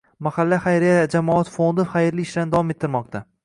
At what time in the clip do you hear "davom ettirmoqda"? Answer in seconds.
2.57-3.27